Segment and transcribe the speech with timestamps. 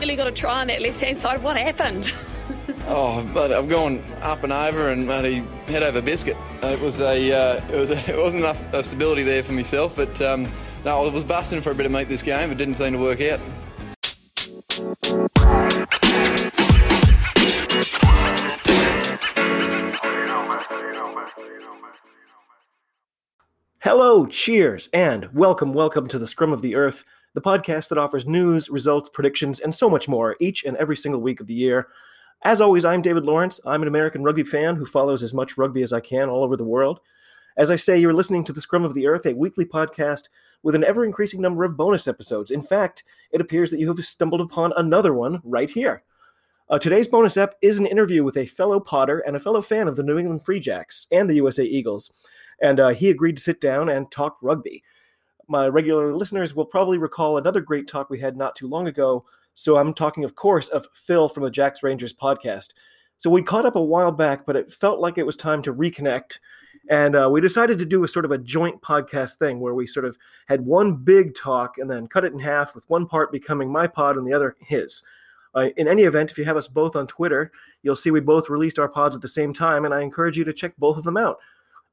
[0.00, 1.42] Really got to try on that left hand side.
[1.42, 2.12] What happened?
[2.86, 5.38] oh, but I've gone up and over and bloody
[5.68, 6.36] head over biscuit.
[6.62, 9.96] It was a, uh, it was, a, it wasn't enough uh, stability there for myself,
[9.96, 10.46] but um,
[10.84, 12.50] no, I was busting for a bit of meat this game.
[12.50, 13.40] It didn't seem to work out.
[23.80, 27.04] Hello, cheers, and welcome, welcome to the Scrum of the Earth,
[27.36, 31.20] the podcast that offers news, results, predictions, and so much more each and every single
[31.20, 31.88] week of the year.
[32.44, 33.60] As always, I'm David Lawrence.
[33.66, 36.56] I'm an American rugby fan who follows as much rugby as I can all over
[36.56, 37.00] the world.
[37.58, 40.30] As I say, you're listening to the Scrum of the Earth, a weekly podcast
[40.62, 42.50] with an ever increasing number of bonus episodes.
[42.50, 46.04] In fact, it appears that you have stumbled upon another one right here.
[46.70, 49.88] Uh, today's bonus ep is an interview with a fellow Potter and a fellow fan
[49.88, 52.10] of the New England Free Jacks and the USA Eagles
[52.60, 54.82] and uh, he agreed to sit down and talk rugby.
[55.48, 59.24] My regular listeners will probably recall another great talk we had not too long ago.
[59.54, 62.70] So I'm talking, of course, of Phil from the Jacks Rangers podcast.
[63.18, 65.72] So we caught up a while back, but it felt like it was time to
[65.72, 66.38] reconnect.
[66.90, 69.86] And uh, we decided to do a sort of a joint podcast thing where we
[69.86, 73.32] sort of had one big talk and then cut it in half, with one part
[73.32, 75.02] becoming my pod and the other his.
[75.54, 77.50] Uh, in any event, if you have us both on Twitter,
[77.82, 80.44] you'll see we both released our pods at the same time, and I encourage you
[80.44, 81.38] to check both of them out.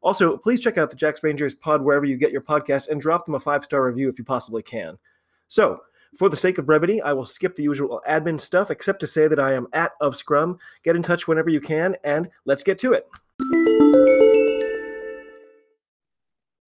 [0.04, 3.26] Also, please check out the Jacks Rangers pod wherever you get your podcast and drop
[3.26, 4.98] them a five star review if you possibly can.
[5.48, 5.80] So,
[6.18, 9.28] for the sake of brevity, I will skip the usual admin stuff except to say
[9.28, 10.60] that I am at of Scrum.
[10.84, 13.08] Get in touch whenever you can, and let's get to it.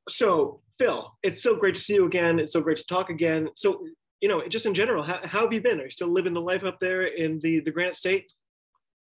[0.08, 2.40] So, Phil, it's so great to see you again.
[2.40, 3.50] It's so great to talk again.
[3.56, 3.86] So,
[4.22, 5.82] you know, just in general, how, how have you been?
[5.82, 8.32] Are you still living the life up there in the, the Granite State?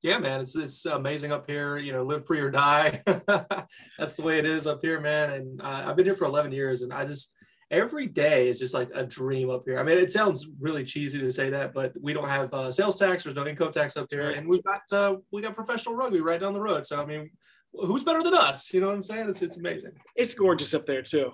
[0.02, 1.78] Yeah, man, it's it's amazing up here.
[1.78, 3.02] You know, live free or die.
[3.06, 5.32] That's the way it is up here, man.
[5.32, 7.34] And uh, I've been here for 11 years, and I just
[7.70, 9.80] every day is just like a dream up here.
[9.80, 12.98] I mean, it sounds really cheesy to say that, but we don't have uh, sales
[12.98, 13.24] tax.
[13.24, 16.42] There's no income tax up here, and we've got uh, we got professional rugby right
[16.42, 16.88] down the road.
[16.88, 17.30] So I mean,
[17.74, 18.74] who's better than us?
[18.74, 19.30] You know what I'm saying?
[19.30, 19.92] It's it's amazing.
[20.16, 21.32] It's gorgeous up there too.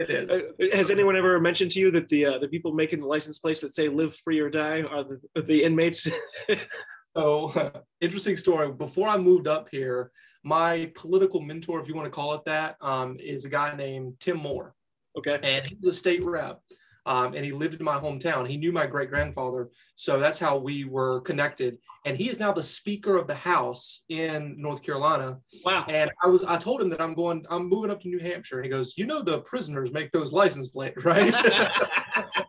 [0.00, 0.30] It is.
[0.30, 3.38] Uh, has anyone ever mentioned to you that the uh, the people making the license
[3.38, 6.08] plates that say "Live Free or Die" are the the inmates?
[7.18, 8.70] So, interesting story.
[8.70, 10.12] Before I moved up here,
[10.44, 14.14] my political mentor, if you want to call it that, um, is a guy named
[14.20, 14.74] Tim Moore.
[15.16, 15.38] Okay.
[15.42, 16.60] And he's a state rep.
[17.06, 18.46] Um, and he lived in my hometown.
[18.46, 21.78] He knew my great grandfather, so that's how we were connected.
[22.04, 25.38] And he is now the Speaker of the House in North Carolina.
[25.64, 25.86] Wow!
[25.88, 28.56] And I was, I told him that I'm going, I'm moving up to New Hampshire,
[28.56, 31.32] and he goes, "You know, the prisoners make those license plates, right?"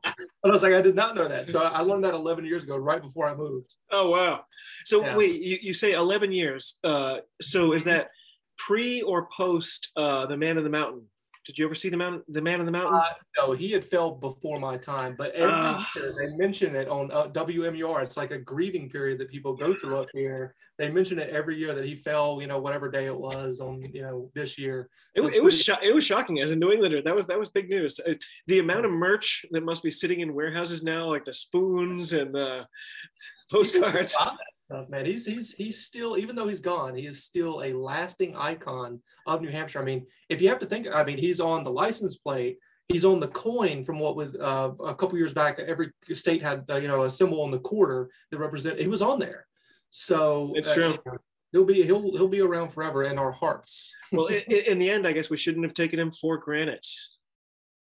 [0.50, 1.50] I was like, I did not know that.
[1.50, 3.74] So I learned that 11 years ago, right before I moved.
[3.92, 4.42] Oh, wow.
[4.86, 5.16] So yeah.
[5.16, 6.78] wait, you, you say 11 years.
[6.84, 8.10] Uh, so is that
[8.58, 11.04] pre or post uh, The Man in the Mountain?
[11.50, 12.94] Did you ever see the man, the man in the mountain?
[12.94, 15.16] Uh, no, he had fell before my time.
[15.18, 18.04] But every uh, year they mention it on uh, WMUR.
[18.04, 20.54] It's like a grieving period that people go through up here.
[20.78, 22.38] They mention it every year that he fell.
[22.40, 23.82] You know, whatever day it was on.
[23.92, 24.92] You know, this year.
[25.16, 27.02] It, it was sho- it was shocking as a New Englander.
[27.02, 28.00] That was that was big news.
[28.00, 28.14] Uh,
[28.46, 32.32] the amount of merch that must be sitting in warehouses now, like the spoons and
[32.32, 32.68] the
[33.52, 34.16] postcards
[34.90, 35.06] man.
[35.06, 39.42] He's he's he's still, even though he's gone, he is still a lasting icon of
[39.42, 39.80] New Hampshire.
[39.80, 42.58] I mean, if you have to think, I mean, he's on the license plate.
[42.88, 45.60] He's on the coin from what was uh, a couple years back.
[45.60, 48.80] Every state had uh, you know a symbol on the quarter that represent.
[48.80, 49.46] He was on there,
[49.90, 50.98] so it's true.
[51.06, 51.18] Uh,
[51.52, 53.96] he'll be he'll he'll be around forever in our hearts.
[54.12, 56.86] well, in, in the end, I guess we shouldn't have taken him for granted.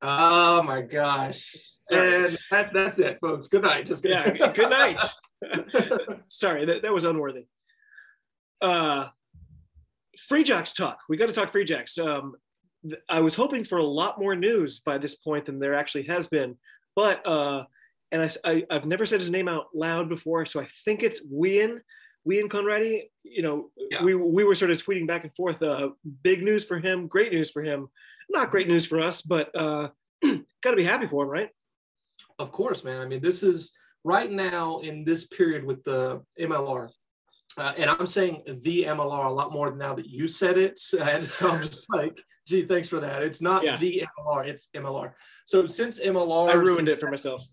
[0.02, 1.56] Oh my gosh.
[1.90, 3.48] And that, that's it, folks.
[3.48, 3.86] Good night.
[3.86, 4.36] Just kidding.
[4.36, 4.52] yeah.
[4.52, 5.02] Good night.
[6.28, 7.46] Sorry, that, that was unworthy.
[8.62, 9.08] Uh,
[10.28, 11.00] Free Jacks talk.
[11.10, 11.98] We got to talk Free Jacks.
[11.98, 12.34] Um,
[13.10, 16.28] I was hoping for a lot more news by this point than there actually has
[16.28, 16.56] been,
[16.96, 17.66] but uh,
[18.12, 21.26] and I, I have never said his name out loud before, so I think it's
[21.28, 21.80] Wian.
[22.26, 23.10] Wien Conradie.
[23.24, 24.04] You know, yeah.
[24.04, 25.62] we we were sort of tweeting back and forth.
[25.62, 25.90] Uh,
[26.24, 27.88] big news for him, great news for him.
[28.30, 29.90] Not great news for us, but uh,
[30.62, 31.50] got to be happy for him, right?
[32.40, 33.02] Of course, man.
[33.02, 33.72] I mean, this is
[34.04, 36.90] right now in this period with the MLR,
[37.58, 40.80] uh, and I'm saying the MLR a lot more now that you said it.
[41.00, 43.24] And so I'm just like, gee, thanks for that.
[43.24, 43.78] It's not yeah.
[43.78, 45.14] the MLR, it's MLR.
[45.46, 47.44] So since MLR, I ruined it for myself.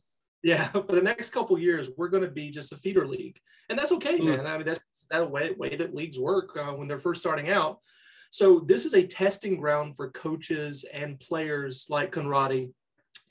[0.43, 3.39] Yeah, for the next couple years, we're going to be just a feeder league,
[3.71, 4.27] and that's okay, mm.
[4.27, 4.47] man.
[4.47, 7.79] I mean, that's that way way that leagues work uh, when they're first starting out.
[8.31, 12.73] So this is a testing ground for coaches and players like Conradie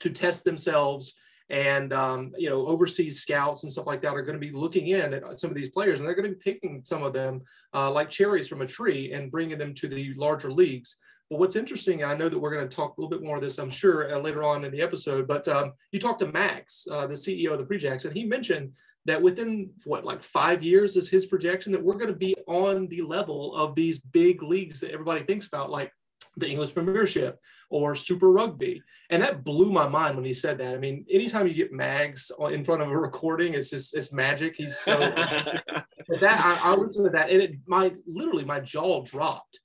[0.00, 1.14] to test themselves
[1.50, 4.88] and um, you know overseas scouts and stuff like that are going to be looking
[4.88, 7.42] in at some of these players and they're going to be picking some of them
[7.74, 10.96] uh, like cherries from a tree and bringing them to the larger leagues
[11.30, 13.36] But what's interesting, and I know that we're going to talk a little bit more
[13.36, 15.26] of this, I'm sure, uh, later on in the episode.
[15.26, 18.24] But um, you talked to Max, uh, the CEO of the Free Jacks, and he
[18.24, 18.72] mentioned
[19.06, 22.88] that within what like five years is his projection that we're going to be on
[22.88, 25.92] the level of these big leagues that everybody thinks about, like
[26.36, 27.40] the English Premiership
[27.70, 28.82] or Super Rugby.
[29.10, 30.74] And that blew my mind when he said that.
[30.74, 34.54] I mean, anytime you get Mags in front of a recording, it's just it's magic.
[34.56, 35.86] He's so that
[36.22, 39.60] I, I listened to that and it my literally my jaw dropped.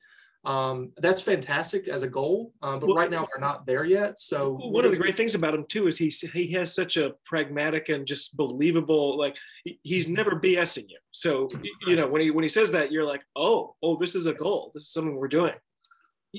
[0.46, 4.22] Um, that's fantastic as a goal, um, but well, right now we're not there yet.
[4.22, 7.12] So one of the great things about him too is he's he has such a
[7.26, 9.38] pragmatic and just believable like
[9.84, 10.98] he's never BSing you.
[11.12, 11.50] So
[11.86, 14.34] you know when he when he says that you're like oh oh this is a
[14.34, 15.54] goal this is something we're doing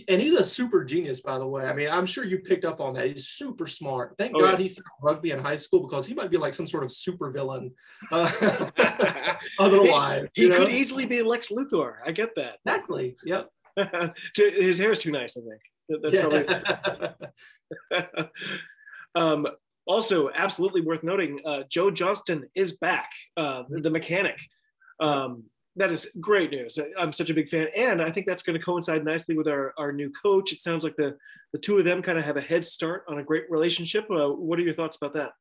[0.09, 1.67] and he's a super genius, by the way.
[1.67, 3.09] I mean, I'm sure you picked up on that.
[3.09, 4.15] He's super smart.
[4.19, 4.65] Thank oh, God yeah.
[4.65, 7.31] he threw rugby in high school because he might be like some sort of super
[7.31, 7.73] villain
[8.13, 8.71] uh,
[9.59, 10.29] otherwise.
[10.35, 11.95] He, he could easily be Lex Luthor.
[12.07, 12.59] I get that.
[12.65, 13.17] Exactly.
[13.25, 13.49] Yep.
[14.37, 16.03] His hair is too nice, I think.
[16.03, 16.47] That's
[17.91, 18.29] probably.
[19.17, 19.47] um,
[19.87, 24.39] also, absolutely worth noting, uh, Joe Johnston is back, uh, the mechanic.
[25.01, 25.45] Um,
[25.81, 26.79] that is great news.
[26.99, 29.73] I'm such a big fan, and I think that's going to coincide nicely with our,
[29.79, 30.53] our new coach.
[30.53, 31.17] It sounds like the
[31.53, 34.05] the two of them kind of have a head start on a great relationship.
[34.11, 35.33] Uh, what are your thoughts about that?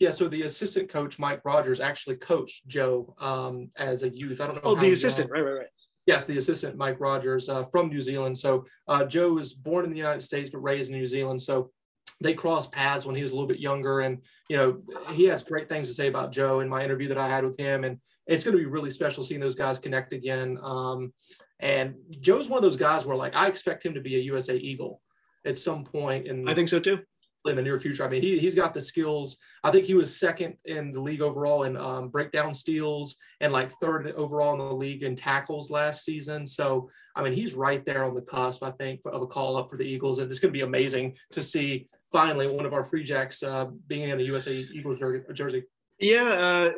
[0.00, 4.40] Yeah, so the assistant coach Mike Rogers actually coached Joe um, as a youth.
[4.40, 4.62] I don't know.
[4.64, 5.66] Oh, the assistant, right, right, right.
[6.06, 8.36] Yes, the assistant Mike Rogers uh, from New Zealand.
[8.36, 11.40] So uh, Joe was born in the United States but raised in New Zealand.
[11.40, 11.70] So
[12.20, 14.18] they crossed paths when he was a little bit younger and
[14.48, 14.80] you know
[15.10, 17.58] he has great things to say about joe in my interview that i had with
[17.58, 21.12] him and it's going to be really special seeing those guys connect again um,
[21.60, 24.56] and joe's one of those guys where like i expect him to be a usa
[24.56, 25.00] eagle
[25.44, 26.98] at some point in i think so too
[27.46, 28.04] in the near future.
[28.04, 29.36] I mean, he, he's got the skills.
[29.64, 33.70] I think he was second in the league overall in um, breakdown steals and like
[33.70, 36.46] third overall in the league in tackles last season.
[36.46, 39.70] So, I mean, he's right there on the cusp, I think, of a call up
[39.70, 40.18] for the Eagles.
[40.18, 43.66] And it's going to be amazing to see finally one of our free jacks uh,
[43.86, 45.02] being in the USA Eagles
[45.32, 45.64] jersey.
[45.98, 46.72] Yeah, uh,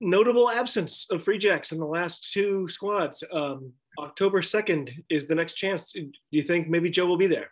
[0.00, 3.24] notable absence of free jacks in the last two squads.
[3.32, 5.92] Um, October 2nd is the next chance.
[5.92, 7.50] Do you think maybe Joe will be there?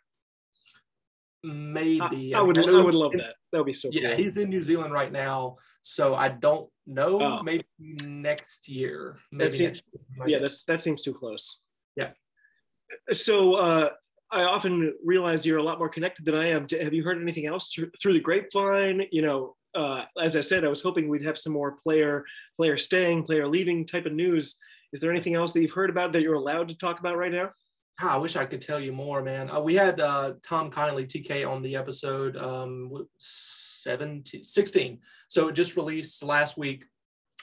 [1.44, 2.34] maybe.
[2.34, 2.58] I, I would.
[2.58, 3.34] I, I, would love that.
[3.52, 3.88] That would be so.
[3.92, 4.24] Yeah, cool.
[4.24, 7.20] he's in New Zealand right now, so I don't know.
[7.20, 7.42] Oh.
[7.42, 9.18] Maybe next year.
[9.30, 9.82] Maybe that seems,
[10.16, 11.60] year, yeah, that's that seems too close.
[11.96, 12.10] Yeah.
[13.12, 13.90] So uh,
[14.34, 16.66] I often realize you're a lot more connected than I am.
[16.80, 19.06] Have you heard anything else through the grapevine?
[19.12, 22.24] You know, uh, as I said, I was hoping we'd have some more player
[22.56, 24.56] player staying, player leaving type of news.
[24.92, 27.32] Is there anything else that you've heard about that you're allowed to talk about right
[27.32, 27.50] now?
[28.00, 29.48] I wish I could tell you more, man.
[29.48, 34.98] Uh, we had uh, Tom Kindly, TK, on the episode um, 17, 16.
[35.28, 36.86] So it just released last week.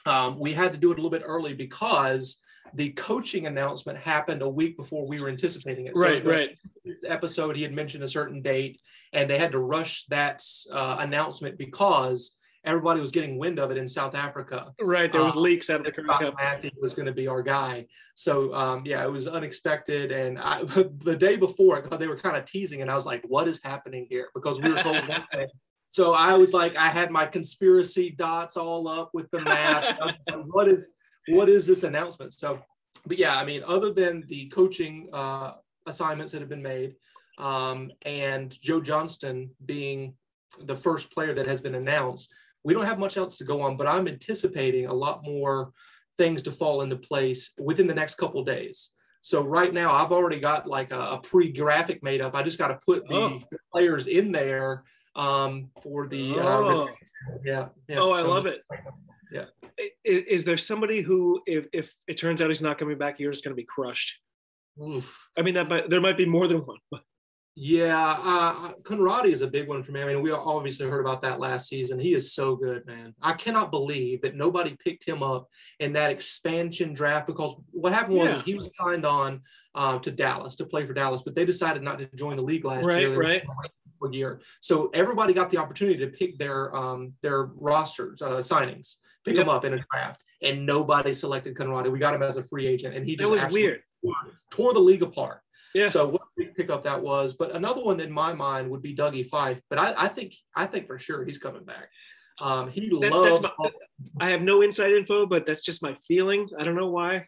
[0.04, 2.38] Um, we had to do it a little bit early because
[2.74, 5.92] the coaching announcement happened a week before we were anticipating it.
[5.96, 6.58] Right, so right.
[7.06, 8.80] Episode, he had mentioned a certain date,
[9.12, 13.76] and they had to rush that uh, announcement because everybody was getting wind of it
[13.76, 14.72] in South Africa.
[14.80, 16.34] Right, there was um, leaks out of the Currie Cup.
[16.38, 17.86] Mathie was going to be our guy.
[18.14, 20.12] So um, yeah, it was unexpected.
[20.12, 23.48] And I, the day before, they were kind of teasing, and I was like, "What
[23.48, 25.48] is happening here?" Because we were told one thing.
[25.88, 29.98] So I was like, I had my conspiracy dots all up with the math.
[30.00, 30.16] like,
[30.46, 30.94] what is
[31.28, 32.34] what is this announcement?
[32.34, 32.60] So,
[33.06, 35.54] but yeah, I mean, other than the coaching uh,
[35.86, 36.94] assignments that have been made,
[37.38, 40.14] um, and Joe Johnston being
[40.64, 42.32] the first player that has been announced,
[42.64, 45.72] we don't have much else to go on, but I'm anticipating a lot more
[46.16, 48.90] things to fall into place within the next couple days.
[49.22, 52.34] So right now, I've already got like a, a pre-graphic made up.
[52.34, 53.40] I just got to put the, oh.
[53.72, 56.38] players in there um, for the.
[56.38, 56.80] Uh, oh.
[56.80, 56.86] Uh,
[57.44, 58.62] yeah, yeah, Oh, I love it.
[59.32, 59.46] Yeah.
[60.04, 63.32] Is, is, there somebody who, if if it turns out he's not coming back, you're
[63.32, 64.18] just going to be crushed?
[64.80, 65.28] Oof.
[65.36, 66.78] I mean, that might, there might be more than one.
[67.54, 70.00] Yeah, uh, Conradie is a big one for me.
[70.00, 72.00] I mean, we obviously heard about that last season.
[72.00, 73.14] He is so good, man.
[73.20, 75.48] I cannot believe that nobody picked him up
[75.78, 78.42] in that expansion draft because what happened was yeah.
[78.42, 79.42] he was signed on
[79.74, 82.64] uh, to Dallas to play for Dallas, but they decided not to join the league
[82.64, 83.18] last right, year.
[83.18, 83.70] Right, right.
[84.10, 89.36] Year, so everybody got the opportunity to pick their um, their rosters uh, signings, pick
[89.36, 89.46] yep.
[89.46, 91.90] them up in a draft, and nobody selected Conradie.
[91.90, 93.82] We got him as a free agent, and he just that was weird.
[94.50, 95.40] Tore the league apart.
[95.74, 95.88] Yeah.
[95.88, 97.34] So what big pickup that was.
[97.34, 99.60] But another one in my mind would be Dougie Fife.
[99.70, 101.88] But I, I think I think for sure he's coming back.
[102.40, 103.42] Um, he that, loved.
[103.42, 103.70] My,
[104.20, 106.48] I have no inside info, but that's just my feeling.
[106.58, 107.26] I don't know why.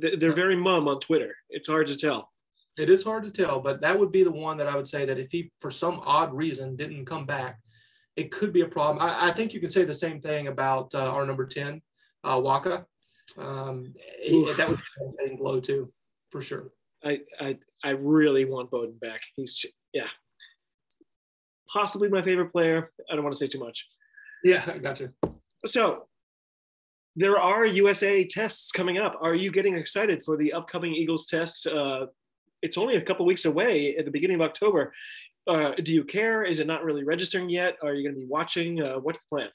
[0.00, 1.34] They're very mum on Twitter.
[1.50, 2.30] It's hard to tell.
[2.76, 5.06] It is hard to tell, but that would be the one that I would say
[5.06, 7.58] that if he, for some odd reason, didn't come back,
[8.16, 8.98] it could be a problem.
[9.00, 11.82] I, I think you can say the same thing about uh, our number ten,
[12.24, 12.84] uh, Waaka.
[13.38, 13.94] Um,
[14.56, 14.80] that would
[15.18, 15.92] be a blow too,
[16.30, 16.70] for sure.
[17.04, 19.20] I I I really want Beaudein back.
[19.34, 20.08] He's yeah,
[21.68, 22.90] possibly my favorite player.
[23.10, 23.86] I don't want to say too much.
[24.42, 25.12] Yeah, I gotcha.
[25.64, 26.06] So
[27.16, 29.18] there are USA tests coming up.
[29.20, 31.66] Are you getting excited for the upcoming Eagles test?
[31.66, 32.06] Uh,
[32.62, 34.92] it's only a couple weeks away at the beginning of October.
[35.46, 36.42] Uh, do you care?
[36.42, 37.76] Is it not really registering yet?
[37.82, 38.82] Are you going to be watching?
[38.82, 39.48] Uh, what's the plan?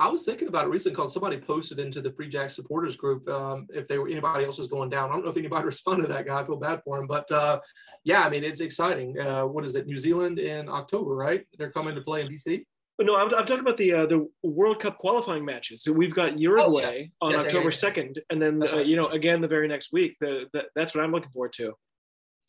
[0.00, 3.28] I was thinking about it recently because somebody posted into the Free Jack supporters group
[3.28, 5.10] um, if they were anybody else was going down.
[5.10, 6.40] I don't know if anybody responded to that guy.
[6.40, 7.60] I feel bad for him, but uh,
[8.04, 9.18] yeah, I mean it's exciting.
[9.18, 9.86] Uh, what is it?
[9.86, 11.44] New Zealand in October, right?
[11.58, 12.64] They're coming to play in DC.
[13.00, 15.82] No, I'm, I'm talking about the uh, the World Cup qualifying matches.
[15.82, 17.08] So we've got Uruguay oh, yes.
[17.20, 18.86] on yes, October second, and then uh, right.
[18.86, 20.16] you know again the very next week.
[20.20, 21.74] The, the that's what I'm looking forward to.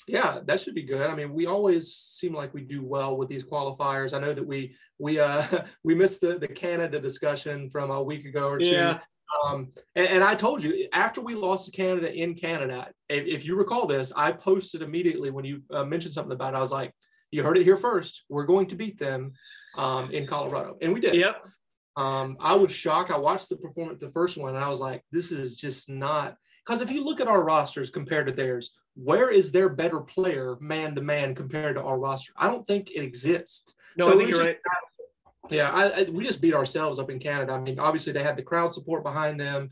[0.09, 1.07] Yeah, that should be good.
[1.07, 4.15] I mean, we always seem like we do well with these qualifiers.
[4.15, 5.43] I know that we we uh
[5.83, 8.65] we missed the the Canada discussion from a week ago or two.
[8.65, 8.99] Yeah.
[9.45, 13.45] Um, and, and I told you after we lost to Canada in Canada, if, if
[13.45, 16.57] you recall this, I posted immediately when you uh, mentioned something about it.
[16.57, 16.91] I was like,
[17.29, 18.25] "You heard it here first.
[18.29, 19.33] We're going to beat them
[19.77, 21.13] um, in Colorado," and we did.
[21.13, 21.35] Yep.
[21.95, 23.11] Um, I was shocked.
[23.11, 26.35] I watched the performance, the first one, and I was like, "This is just not."
[26.65, 30.57] Because if you look at our rosters compared to theirs, where is their better player
[30.59, 32.33] man to man compared to our roster?
[32.37, 33.75] I don't think it exists.
[33.97, 34.57] No, So I think you're just- right.
[35.49, 37.53] Yeah, I, I, we just beat ourselves up in Canada.
[37.53, 39.71] I mean, obviously they had the crowd support behind them.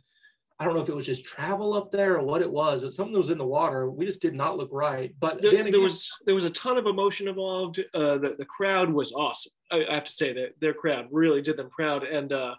[0.60, 2.82] I don't know if it was just travel up there or what it was.
[2.82, 3.91] It was something that was in the water.
[3.91, 5.13] We just did not look right.
[5.20, 7.79] But There, then there was there was a ton of emotion involved.
[7.94, 9.51] Uh, the the crowd was awesome.
[9.72, 12.56] I, I have to say that their crowd really did them proud, and uh,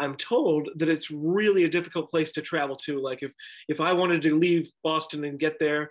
[0.00, 3.00] I'm told that it's really a difficult place to travel to.
[3.00, 3.32] Like if
[3.68, 5.90] if I wanted to leave Boston and get there,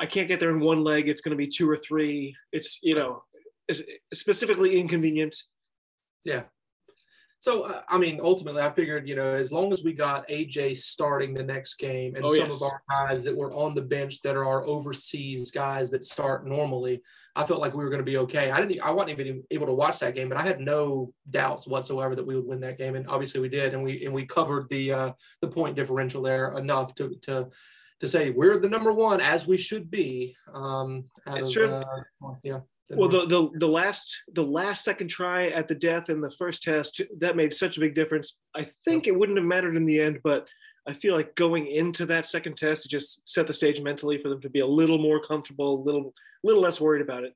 [0.00, 1.08] I can't get there in one leg.
[1.08, 2.34] It's going to be two or three.
[2.52, 3.22] It's you know
[3.68, 3.82] it's
[4.12, 5.36] specifically inconvenient.
[6.24, 6.44] Yeah.
[7.42, 10.76] So uh, I mean, ultimately, I figured you know as long as we got AJ
[10.76, 12.62] starting the next game and Oh, some yes.
[12.62, 16.46] of our guys that were on the bench that are our overseas guys that start
[16.46, 17.02] normally,
[17.34, 18.52] I felt like we were going to be okay.
[18.52, 21.66] I didn't, I wasn't even able to watch that game, but I had no doubts
[21.66, 24.24] whatsoever that we would win that game, and obviously we did, and we and we
[24.24, 27.48] covered the uh, the point differential there enough to to
[27.98, 30.36] to say we're the number one as we should be.
[30.54, 31.66] Um, It's of, true.
[31.66, 32.60] Uh, yeah.
[32.90, 36.62] Well, the, the the last the last second try at the death in the first
[36.62, 38.36] test that made such a big difference.
[38.54, 40.46] I think it wouldn't have mattered in the end, but
[40.86, 44.40] I feel like going into that second test just set the stage mentally for them
[44.42, 46.12] to be a little more comfortable, a little
[46.44, 47.34] little less worried about it.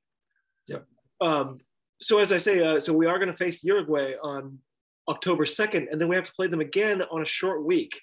[0.67, 0.85] Yep.
[1.21, 1.59] Um,
[2.01, 4.59] so as I say, uh, so we are going to face Uruguay on
[5.07, 7.99] October second, and then we have to play them again on a short week.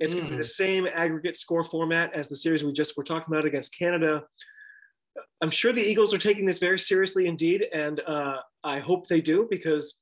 [0.00, 0.40] It's going to be Mm.
[0.40, 4.24] the same aggregate score format as the series we just were talking about against Canada.
[5.40, 9.20] I'm sure the Eagles are taking this very seriously indeed, and uh, I hope they
[9.20, 9.98] do because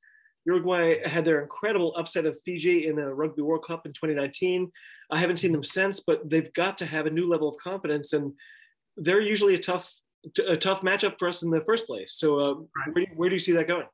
[0.46, 4.70] Uruguay had their incredible upset of Fiji in the Rugby World Cup in 2019.
[5.10, 8.12] I haven't seen them since, but they've got to have a new level of confidence,
[8.12, 8.32] and
[8.96, 9.92] they're usually a tough,
[10.48, 12.14] a tough matchup for us in the first place.
[12.14, 12.54] So, uh,
[12.92, 13.86] where, do you, where do you see that going?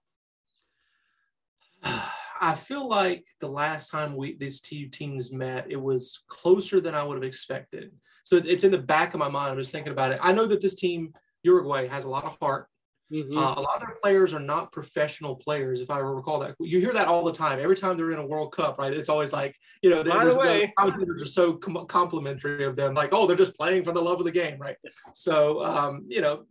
[2.40, 6.94] I feel like the last time we these two teams met, it was closer than
[6.94, 7.92] I would have expected.
[8.24, 9.52] So it's, it's in the back of my mind.
[9.52, 10.18] I'm just thinking about it.
[10.22, 11.12] I know that this team,
[11.42, 12.68] Uruguay, has a lot of heart.
[13.12, 13.36] Mhm.
[13.36, 16.54] Uh, a lot of their players are not professional players, if I recall that.
[16.58, 17.60] You hear that all the time.
[17.60, 18.92] Every time they're in a World Cup, right?
[18.92, 22.94] It's always like, you know, By the way- commentators are so com- complimentary of them,
[22.94, 24.76] like, oh, they're just playing for the love of the game, right?
[25.12, 26.46] So, um, you know,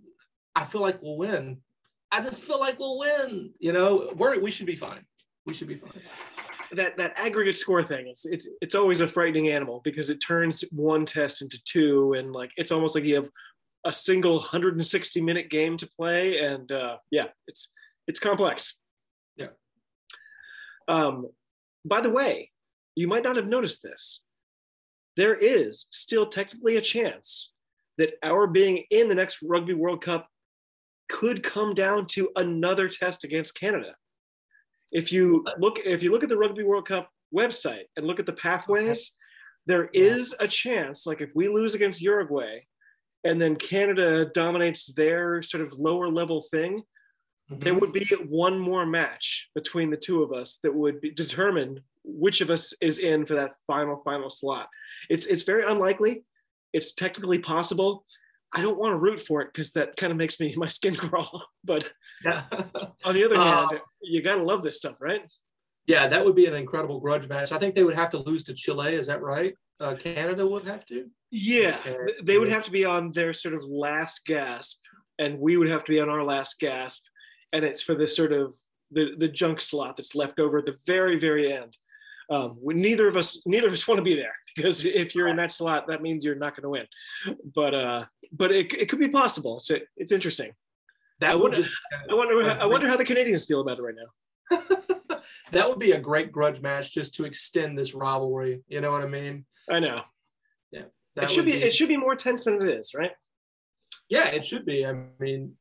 [0.56, 1.60] I feel like we'll win.
[2.12, 3.52] I just feel like we'll win.
[3.60, 5.04] You know, we're we should be fine.
[5.46, 5.92] We should be fine.
[6.72, 10.64] that that aggregate score thing it's it's it's always a frightening animal because it turns
[10.72, 13.30] one test into two and like it's almost like you have
[13.86, 17.70] a single 160 minute game to play and uh yeah it's
[18.08, 18.78] it's complex
[19.36, 19.48] Yeah.
[20.88, 21.28] um
[21.86, 22.50] by the way
[22.96, 24.22] you might not have noticed this
[25.18, 27.52] there is still technically a chance
[27.98, 30.28] that our being in the next rugby world cup
[31.10, 33.94] could come down to another test against canada
[34.94, 38.26] if you look if you look at the rugby world cup website and look at
[38.26, 39.16] the pathways
[39.66, 42.60] there is a chance like if we lose against uruguay
[43.26, 46.82] and then canada dominates their sort of lower level thing
[47.52, 47.60] mm-hmm.
[47.60, 51.80] there would be one more match between the two of us that would be, determine
[52.04, 54.68] which of us is in for that final final slot.
[55.10, 56.24] It's it's very unlikely.
[56.74, 58.06] It's technically possible
[58.54, 60.96] i don't want to root for it because that kind of makes me my skin
[60.96, 61.90] crawl but
[62.24, 62.44] Yeah.
[63.04, 65.26] on the other Uh, hand you gotta love this stuff right
[65.86, 67.52] yeah, that would be an incredible grudge match.
[67.52, 68.94] I think they would have to lose to Chile.
[68.94, 69.54] Is that right?
[69.82, 71.10] Uh, Canada would have to.
[71.30, 71.78] Yeah,
[72.24, 74.80] they would have to be on their sort of last gasp,
[75.20, 77.04] and we would have to be on our last gasp,
[77.52, 78.56] and it's for the sort of
[78.92, 81.76] the the junk slot that's left over at the very very end.
[82.34, 85.28] Um, we, neither of us, neither of us want to be there because if you're
[85.28, 87.38] in that slot, that means you're not going to win.
[87.54, 89.58] But uh, but it, it could be possible.
[89.58, 90.52] It's it's interesting.
[91.20, 91.72] That I wonder, just
[92.10, 95.20] I wonder, I wonder how the Canadians feel about it right now.
[95.52, 98.63] that would be a great grudge match just to extend this rivalry.
[98.68, 99.46] You know what I mean?
[99.70, 100.02] I know
[101.16, 103.12] That it should would be, it should be more tense than it is, right?
[104.10, 104.86] Yeah, it should be.
[104.86, 105.54] I mean,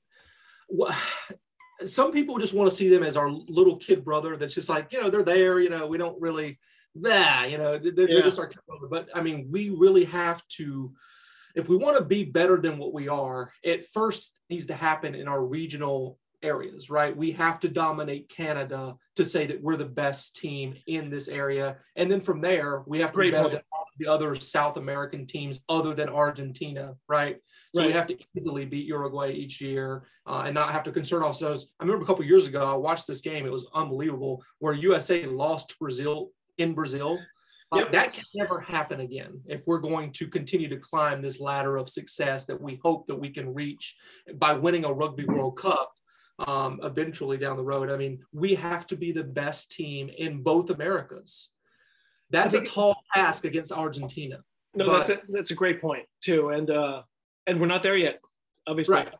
[1.86, 4.36] some people just want to see them as our little kid brother.
[4.36, 5.60] That's just like you know they're there.
[5.60, 6.58] You know, we don't really,
[6.94, 8.86] nah, you know, they're, they're just our kid brother.
[8.88, 10.92] But I mean, we really have to,
[11.54, 15.14] if we want to be better than what we are, it first needs to happen
[15.14, 17.16] in our regional areas, right?
[17.16, 21.76] We have to dominate Canada to say that we're the best team in this area,
[21.96, 23.52] and then from there we have to Great be better point.
[23.52, 23.62] than
[23.98, 27.38] the other South American teams other than Argentina, right?
[27.74, 31.22] So we have to easily beat Uruguay each year uh, and not have to concern
[31.22, 31.74] ourselves.
[31.80, 33.46] I remember a couple years ago, I watched this game.
[33.46, 37.18] It was unbelievable where USA lost to Brazil in Brazil.
[37.70, 37.92] Uh, Yep.
[37.92, 41.88] That can never happen again if we're going to continue to climb this ladder of
[41.88, 43.96] success that we hope that we can reach
[44.34, 45.90] by winning a Rugby World Cup
[46.38, 47.90] um, eventually down the road.
[47.90, 51.50] I mean, we have to be the best team in both Americas.
[52.32, 54.42] That's a tall task against Argentina.
[54.74, 57.02] No, But- that's a, that's a great point too, and uh,
[57.46, 58.20] and we're not there yet,
[58.66, 58.96] obviously.
[58.96, 59.14] Right.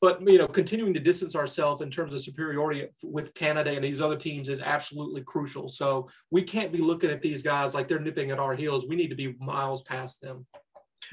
[0.00, 4.02] But you know, continuing to distance ourselves in terms of superiority with Canada and these
[4.02, 5.66] other teams is absolutely crucial.
[5.66, 8.86] So we can't be looking at these guys like they're nipping at our heels.
[8.86, 10.46] We need to be miles past them.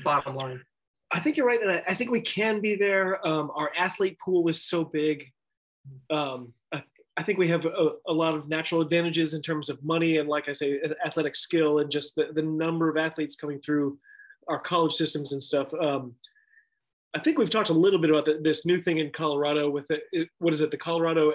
[0.03, 0.62] Bottom line.
[1.13, 3.25] I think you're right, and I, I think we can be there.
[3.25, 5.25] Um, our athlete pool is so big.
[6.10, 6.83] Um, I,
[7.17, 10.29] I think we have a, a lot of natural advantages in terms of money and,
[10.29, 13.97] like I say, athletic skill and just the, the number of athletes coming through
[14.47, 15.73] our college systems and stuff.
[15.73, 16.15] Um,
[17.13, 19.87] I think we've talked a little bit about the, this new thing in Colorado with
[19.89, 20.71] the, it, what is it?
[20.71, 21.33] The Colorado,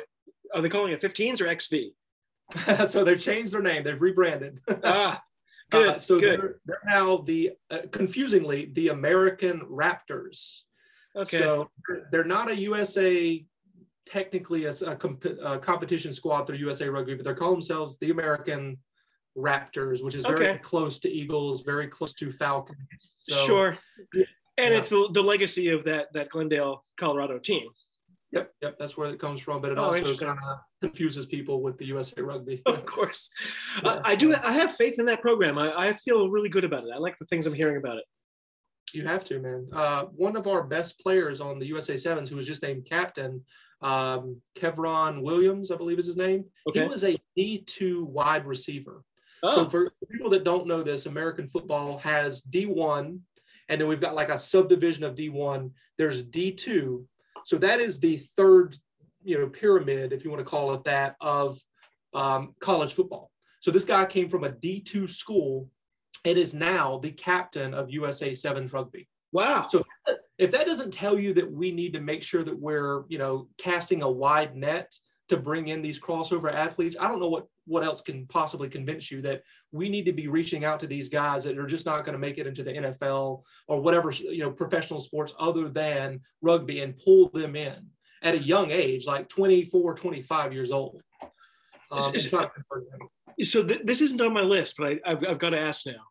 [0.54, 2.88] are they calling it 15s or XV?
[2.90, 3.82] so they've changed their name.
[3.84, 4.60] They've rebranded.
[4.84, 5.20] Ah,
[5.70, 5.88] good.
[5.88, 6.40] Uh, so good.
[6.40, 10.62] They're, they're now the uh, confusingly the American Raptors.
[11.14, 11.38] Okay.
[11.38, 13.44] So they're- they're not a USA
[14.06, 18.10] technically as a, comp- a competition squad through USA Rugby, but they call themselves the
[18.10, 18.78] American
[19.36, 20.58] Raptors, which is very Okay.
[20.62, 22.78] close to Eagles, very close to Falcons.
[23.18, 23.78] So, sure.
[24.58, 24.78] And Yeah.
[24.78, 27.68] it's the, the legacy of that that Glendale, Colorado team.
[28.32, 29.60] Yep, yep, that's where it comes from.
[29.60, 32.62] But it Oh, also kind of confuses people with the USA Rugby.
[32.66, 33.30] Of course.
[33.82, 34.00] Yeah.
[34.04, 34.34] I, I do.
[34.34, 35.58] I have faith in that program.
[35.58, 36.90] I, I feel really good about it.
[36.94, 38.04] I like the things I'm hearing about it.
[38.96, 39.68] You have to, man.
[39.74, 43.44] Uh, one of our best players on the USA Sevens, who was just named captain,
[43.82, 46.46] um, Kevon Williams, I believe is his name.
[46.66, 46.82] Okay.
[46.82, 49.04] He was a D2 wide receiver.
[49.42, 53.18] Oh, So for people that don't know this, American football has D1,
[53.68, 55.70] and then we've got like a subdivision of D1.
[55.98, 57.04] There's D2.
[57.44, 58.78] So that is the third,
[59.22, 61.58] you know, pyramid, if you want to call it that, of
[62.14, 63.30] um, college football.
[63.60, 65.68] So this guy came from a D2 school
[66.26, 69.08] and is now the captain of USA Sevens rugby.
[69.32, 69.66] wow.
[69.70, 69.84] So
[70.38, 73.48] if that doesn't tell you that we need to make sure that we're, you know,
[73.58, 74.92] casting a wide net
[75.28, 79.10] to bring in these crossover athletes, I don't know what what else can possibly convince
[79.10, 82.04] you that we need to be reaching out to these guys that are just not
[82.04, 86.20] going to make it into the NFL or whatever, you know, professional sports other than
[86.42, 87.88] rugby and pull them in
[88.22, 91.02] at a young age, like 24, 25 years old.
[91.90, 93.08] Um, it's not them.
[93.44, 96.04] So th- this isn't on my list, but I, I've, I've got to ask now.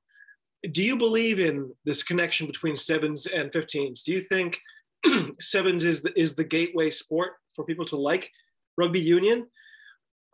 [0.71, 4.03] Do you believe in this connection between sevens and 15s?
[4.03, 4.59] Do you think
[5.39, 8.29] sevens is the, is the gateway sport for people to like
[8.77, 9.47] rugby union?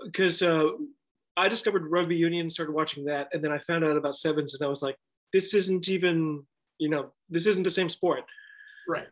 [0.04, 0.70] Because uh,
[1.38, 4.66] I discovered rugby union, started watching that, and then I found out about sevens, and
[4.66, 4.96] I was like,
[5.34, 6.44] this isn't even,
[6.78, 8.24] you know, this isn't the same sport.
[8.88, 9.08] Right.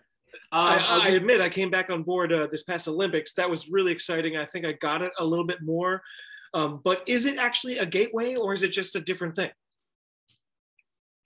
[0.52, 3.34] I, Um, I admit I came back on board uh, this past Olympics.
[3.34, 4.38] That was really exciting.
[4.38, 6.02] I think I got it a little bit more.
[6.54, 9.52] Um, but is it actually a gateway or is it just a different thing?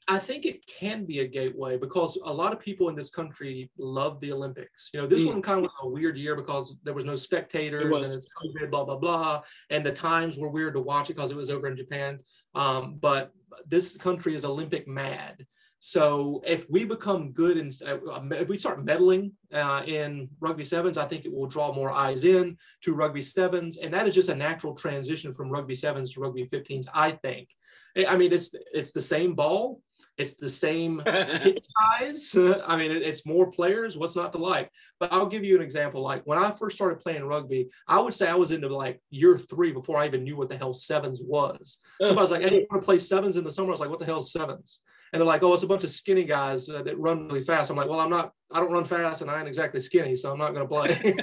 [0.08, 3.72] I think it can be a gateway because a lot of people in this country
[3.78, 4.90] love the Olympics.
[4.94, 5.28] You know, this Mm.
[5.28, 8.14] one kind of was a weird year because there was no spectators it was.
[8.14, 9.44] and it's COVID, blah, blah, blah.
[9.70, 12.20] And the times were weird to watch it because it was over in Japan.
[12.56, 13.32] Um, but
[13.68, 15.46] this country is Olympic mad.
[15.80, 17.98] So if we become good and uh,
[18.32, 22.24] if we start medaling uh, in rugby sevens, I think it will draw more eyes
[22.24, 26.22] in to rugby sevens, and that is just a natural transition from rugby sevens to
[26.22, 26.88] rugby 15s.
[26.94, 27.50] I think.
[27.98, 29.82] I I mean, it's it's the same ball,
[30.18, 32.36] it's the same hit size.
[32.66, 33.98] I mean, it's more players.
[33.98, 34.70] What's not to like?
[35.00, 36.02] But I'll give you an example.
[36.02, 39.38] Like when I first started playing rugby, I would say I was into like year
[39.38, 41.80] three before I even knew what the hell sevens was.
[42.04, 43.90] Somebody was like, "Hey, you want to play sevens in the summer?" I was like,
[43.90, 46.70] "What the hell is sevens?" And they're like, "Oh, it's a bunch of skinny guys
[46.70, 48.34] uh, that run really fast." I'm like, "Well, I'm not.
[48.52, 51.14] I don't run fast and I ain't exactly skinny, so I'm not going to play.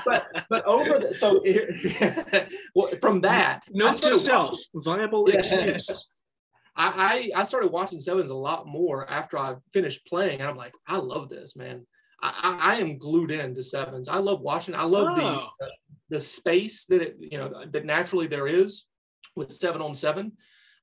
[0.04, 1.40] but but over the so
[2.74, 6.08] well, from that, note to self, viable excuse.
[6.76, 10.56] I, I, I started watching sevens a lot more after I finished playing, and I'm
[10.56, 11.86] like, I love this, man.
[12.22, 14.08] I, I, I am glued in to sevens.
[14.08, 14.74] I love watching.
[14.74, 15.48] I love oh.
[15.58, 15.68] the
[16.08, 18.84] the space that it you know that naturally there is
[19.34, 20.32] with seven on seven.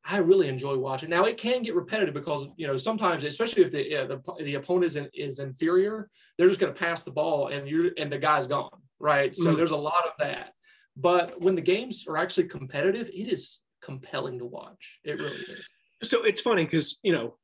[0.05, 1.09] I really enjoy watching.
[1.09, 4.55] Now it can get repetitive because you know sometimes, especially if the yeah, the, the
[4.55, 8.11] opponent is, in, is inferior, they're just going to pass the ball and you're and
[8.11, 9.35] the guy's gone, right?
[9.35, 9.57] So mm.
[9.57, 10.53] there's a lot of that.
[10.97, 14.99] But when the games are actually competitive, it is compelling to watch.
[15.03, 15.67] It really is.
[16.03, 17.35] So it's funny because you know,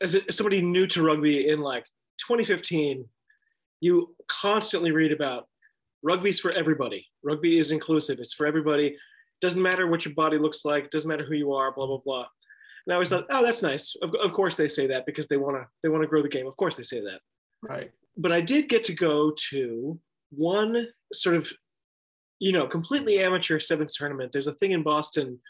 [0.00, 1.84] as, a, as somebody new to rugby in like
[2.20, 3.04] 2015,
[3.80, 5.48] you constantly read about
[6.02, 7.06] rugby's for everybody.
[7.22, 8.18] Rugby is inclusive.
[8.20, 8.96] It's for everybody
[9.40, 12.26] doesn't matter what your body looks like, doesn't matter who you are, blah blah blah.
[12.86, 13.94] And I always thought, oh, that's nice.
[14.02, 16.28] Of, of course they say that because they want to they want to grow the
[16.28, 16.46] game.
[16.46, 17.20] Of course they say that.
[17.62, 17.90] Right.
[18.16, 19.98] But I did get to go to
[20.30, 21.50] one sort of,
[22.38, 24.32] you know, completely amateur sevens tournament.
[24.32, 25.40] There's a thing in Boston,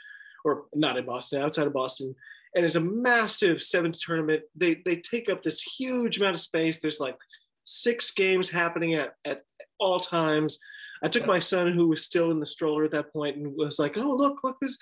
[0.44, 2.14] or not in Boston, outside of Boston,
[2.54, 4.42] and it's a massive sevens tournament.
[4.54, 6.78] They they take up this huge amount of space.
[6.78, 7.16] There's like
[7.64, 9.42] six games happening at, at
[9.80, 10.59] all times.
[11.02, 13.78] I took my son, who was still in the stroller at that point, and was
[13.78, 14.78] like, "Oh, look, look this."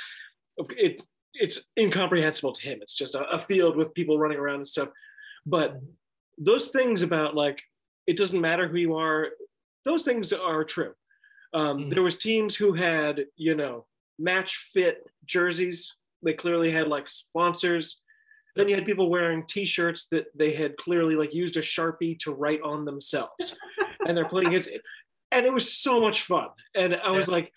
[0.77, 1.01] It
[1.35, 2.79] it's incomprehensible to him.
[2.83, 4.91] It's just a, a field with people running around and stuff.
[5.47, 5.81] But
[6.39, 7.63] those things about like
[8.07, 9.29] it doesn't matter who you are,
[9.85, 10.93] those things are true.
[11.55, 11.89] Um, mm-hmm.
[11.91, 13.87] There was teams who had you know
[14.19, 15.95] match fit jerseys.
[16.23, 18.01] They clearly had like sponsors.
[18.55, 22.33] Then you had people wearing T-shirts that they had clearly like used a sharpie to
[22.33, 23.57] write on themselves,
[24.07, 24.69] and they're putting his
[25.33, 26.49] and it was so much fun.
[26.75, 27.35] And I was yeah.
[27.35, 27.53] like,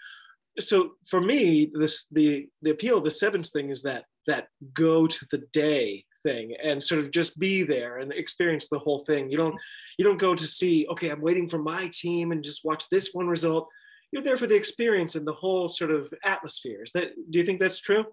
[0.57, 5.05] so for me, this the the appeal of the sevens thing is that that go
[5.05, 9.29] to the day thing and sort of just be there and experience the whole thing.
[9.29, 9.55] You don't
[9.97, 13.09] you don't go to see, okay, I'm waiting for my team and just watch this
[13.13, 13.67] one result.
[14.15, 16.84] You're there for the experience and the whole sort of atmosphere.
[16.84, 18.06] Is that do you think that's true?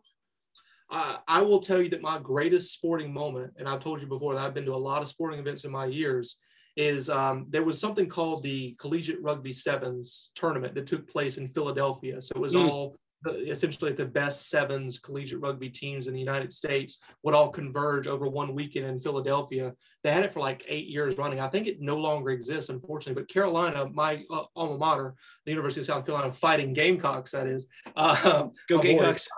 [0.91, 4.35] Uh, I will tell you that my greatest sporting moment, and I've told you before
[4.35, 6.39] that I've been to a lot of sporting events in my years,
[6.77, 11.47] is um, there was something called the Collegiate Rugby Sevens tournament that took place in
[11.47, 12.21] Philadelphia.
[12.21, 12.69] So it was mm.
[12.69, 17.51] all the, essentially the best sevens collegiate rugby teams in the United States would all
[17.51, 19.75] converge over one weekend in Philadelphia.
[20.03, 21.41] They had it for like eight years running.
[21.41, 23.23] I think it no longer exists, unfortunately.
[23.23, 27.67] But Carolina, my uh, alma mater, the University of South Carolina Fighting Gamecocks, that is.
[27.95, 29.29] Uh, Go Gamecocks.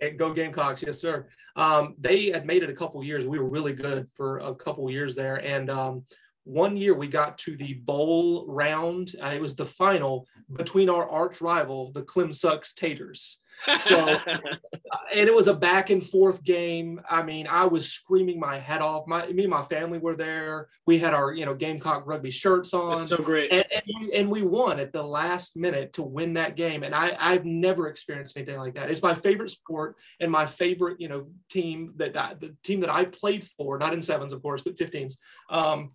[0.00, 1.28] Boys, Go Gamecocks, yes, sir.
[1.56, 3.26] Um, they had made it a couple years.
[3.26, 6.04] We were really good for a couple years there, and um,
[6.46, 9.12] one year we got to the bowl round.
[9.20, 13.38] Uh, it was the final between our arch rival, the Clem Sucks Taters.
[13.78, 14.46] So, uh,
[15.12, 17.00] and it was a back and forth game.
[17.10, 19.08] I mean, I was screaming my head off.
[19.08, 20.68] My me and my family were there.
[20.86, 22.98] We had our you know Gamecock rugby shirts on.
[22.98, 23.50] That's so great.
[23.50, 26.84] And, and, we, and, we won at the last minute to win that game.
[26.84, 28.90] And I I've never experienced anything like that.
[28.90, 32.90] It's my favorite sport and my favorite you know team that, that the team that
[32.90, 35.16] I played for, not in sevens of course, but 15s.
[35.50, 35.92] Um,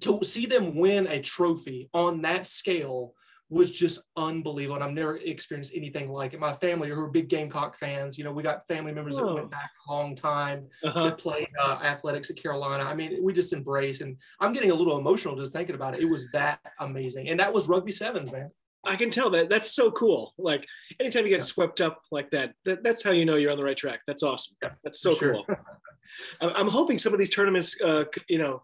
[0.00, 3.14] to see them win a trophy on that scale
[3.50, 4.76] was just unbelievable.
[4.76, 6.40] And I've never experienced anything like it.
[6.40, 9.50] My family who are big Gamecock fans, you know, we got family members that went
[9.50, 11.04] back a long time uh-huh.
[11.04, 12.84] that played uh, athletics at Carolina.
[12.84, 16.00] I mean, we just embrace and I'm getting a little emotional just thinking about it.
[16.00, 17.28] It was that amazing.
[17.28, 18.50] And that was rugby sevens, man.
[18.84, 20.32] I can tell that that's so cool.
[20.38, 20.66] Like
[21.00, 21.44] anytime you get yeah.
[21.44, 24.00] swept up like that, that, that's how you know you're on the right track.
[24.06, 24.56] That's awesome.
[24.62, 25.32] Yeah, that's so sure.
[25.32, 25.46] cool.
[26.40, 28.62] I'm hoping some of these tournaments, uh, you know,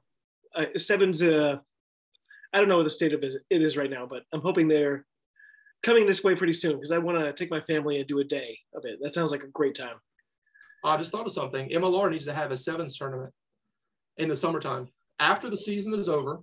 [0.57, 1.23] uh, Seven's.
[1.23, 1.57] Uh,
[2.53, 5.05] I don't know what the state of it is right now, but I'm hoping they're
[5.83, 8.25] coming this way pretty soon because I want to take my family and do a
[8.25, 8.99] day of it.
[9.03, 9.97] That sounds like a great time.
[10.85, 11.69] I just thought of something.
[11.69, 13.33] MLR needs to have a sevens tournament
[14.17, 14.89] in the summertime
[15.19, 16.43] after the season is over.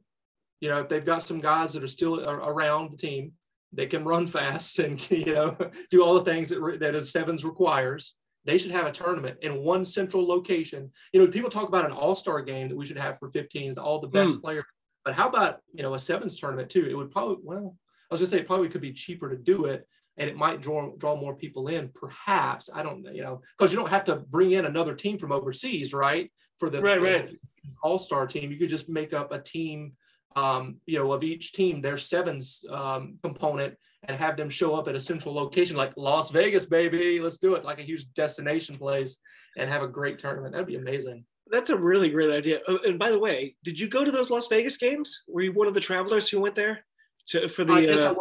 [0.59, 3.33] You know, if they've got some guys that are still around the team,
[3.71, 5.57] they can run fast and you know
[5.89, 8.15] do all the things that that a sevens requires.
[8.45, 10.91] They should have a tournament in one central location.
[11.13, 13.99] You know, people talk about an all-star game that we should have for 15s, all
[13.99, 14.41] the best mm.
[14.41, 14.65] players.
[15.05, 16.85] But how about, you know, a sevens tournament too?
[16.89, 17.75] It would probably, well,
[18.09, 20.61] I was gonna say it probably could be cheaper to do it and it might
[20.61, 22.69] draw draw more people in, perhaps.
[22.73, 25.93] I don't you know, because you don't have to bring in another team from overseas,
[25.93, 26.31] right?
[26.59, 27.35] For the, right, right.
[27.81, 28.51] all-star team.
[28.51, 29.93] You could just make up a team
[30.35, 34.87] um, you know, of each team, their sevens um, component, and have them show up
[34.87, 37.19] at a central location like Las Vegas, baby.
[37.19, 39.19] Let's do it, like a huge destination place,
[39.57, 40.53] and have a great tournament.
[40.53, 41.25] That'd be amazing.
[41.51, 42.59] That's a really great idea.
[42.67, 45.23] Oh, and by the way, did you go to those Las Vegas games?
[45.27, 46.85] Were you one of the travelers who went there
[47.27, 47.73] to for the?
[47.73, 48.15] I uh,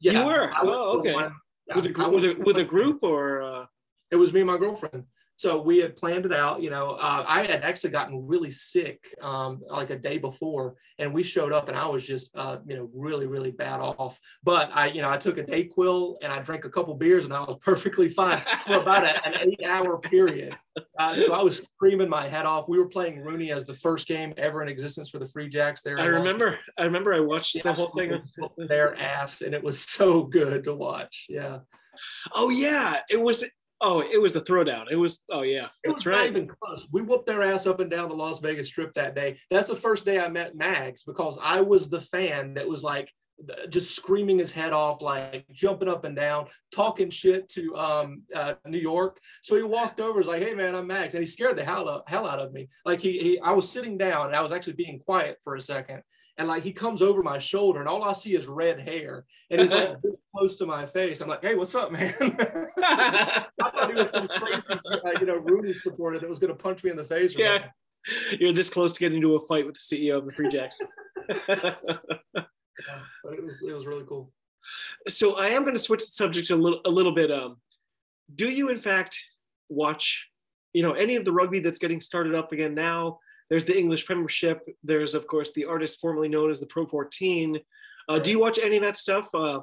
[0.00, 0.52] yeah, you were.
[0.62, 1.12] Oh, okay.
[1.12, 1.30] Yeah,
[1.74, 3.42] with, a, with, a, with a group or?
[3.42, 3.66] Uh...
[4.12, 5.02] It was me and my girlfriend.
[5.36, 6.62] So we had planned it out.
[6.62, 11.12] You know, uh, I had actually gotten really sick um, like a day before, and
[11.12, 14.18] we showed up, and I was just, uh, you know, really, really bad off.
[14.42, 17.34] But I, you know, I took a Dayquil and I drank a couple beers, and
[17.34, 20.56] I was perfectly fine for about a, an eight-hour period.
[20.98, 22.68] Uh, so I was screaming my head off.
[22.68, 25.82] We were playing RUNY as the first game ever in existence for the Free Jacks.
[25.82, 26.58] There, I remember.
[26.78, 27.12] I remember.
[27.12, 28.22] I watched the whole thing.
[28.56, 31.26] Their ass, and it was so good to watch.
[31.28, 31.58] Yeah.
[32.34, 33.44] Oh yeah, it was
[33.80, 34.86] Oh, it was a throwdown.
[34.90, 35.22] It was.
[35.30, 36.16] Oh yeah, it was right.
[36.16, 36.88] not even close.
[36.92, 39.38] We whooped their ass up and down the Las Vegas Strip that day.
[39.50, 43.12] That's the first day I met Mags because I was the fan that was like
[43.68, 48.54] just screaming his head off, like jumping up and down, talking shit to um, uh,
[48.66, 49.18] New York.
[49.42, 51.88] So he walked over, was like, "Hey man, I'm Max," and he scared the hell
[51.88, 52.68] out, hell out of me.
[52.84, 55.60] Like he, he, I was sitting down and I was actually being quiet for a
[55.60, 56.02] second,
[56.38, 59.60] and like he comes over my shoulder and all I see is red hair and
[59.60, 61.20] he's like this close to my face.
[61.20, 62.14] I'm like, hey, what's up, man?
[62.82, 66.58] I thought he was some crazy, uh, you know, RUNY supporter that was going to
[66.58, 67.34] punch me in the face.
[67.36, 68.40] yeah, something.
[68.40, 70.80] you're this close to getting into a fight with the CEO of the Free Jacks.
[71.48, 71.74] yeah,
[72.34, 74.30] but it was it was really cool.
[75.08, 77.30] So I am going to switch the subject a little a little bit.
[77.30, 77.56] Um,
[78.34, 79.18] do you in fact
[79.68, 80.28] watch,
[80.72, 83.20] you know, any of the rugby that's getting started up again now?
[83.50, 84.60] There's the English Premiership.
[84.82, 87.56] There's of course the artist formerly known as the Pro 14.
[87.56, 88.24] Uh, right.
[88.24, 89.32] Do you watch any of that stuff?
[89.34, 89.60] Uh,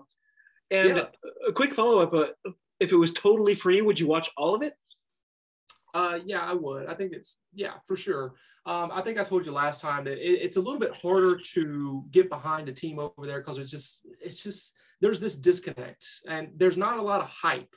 [0.71, 1.05] and yeah.
[1.47, 4.63] a quick follow up: uh, if it was totally free, would you watch all of
[4.63, 4.73] it?
[5.93, 6.87] Uh, yeah, I would.
[6.87, 8.33] I think it's yeah for sure.
[8.65, 11.37] Um, I think I told you last time that it, it's a little bit harder
[11.53, 16.05] to get behind a team over there because it's just it's just there's this disconnect
[16.27, 17.75] and there's not a lot of hype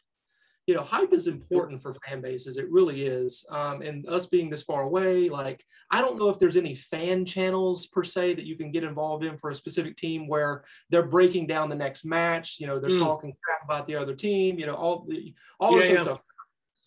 [0.67, 2.59] you know, hype is important for fan bases.
[2.59, 3.47] It really is.
[3.51, 7.25] Um, and us being this far away, like, I don't know if there's any fan
[7.25, 11.07] channels per se that you can get involved in for a specific team where they're
[11.07, 12.57] breaking down the next match.
[12.59, 13.01] You know, they're mm.
[13.01, 14.59] talking crap about the other team.
[14.59, 16.03] You know, all the all yeah, this yeah.
[16.03, 16.23] stuff.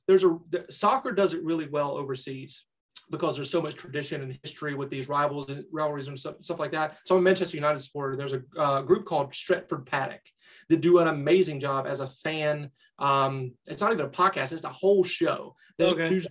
[0.08, 2.66] There's a the, soccer does it really well overseas
[3.12, 6.60] because there's so much tradition and history with these rivals and rivalries and stuff, stuff
[6.60, 6.98] like that.
[7.06, 8.18] So I'm a Manchester United supporter.
[8.18, 10.22] There's a uh, group called Stretford Paddock
[10.70, 14.64] that do an amazing job as a fan um, it's not even a podcast; it's
[14.64, 15.56] a whole show.
[15.78, 16.10] They okay.
[16.10, 16.22] do,